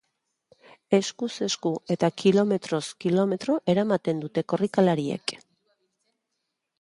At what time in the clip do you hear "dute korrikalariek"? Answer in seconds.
4.23-5.35